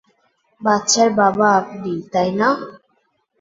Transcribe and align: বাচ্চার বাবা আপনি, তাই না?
বাচ্চার 0.61 1.09
বাবা 1.19 1.47
আপনি, 1.59 1.93
তাই 2.13 2.29
না? 2.39 2.47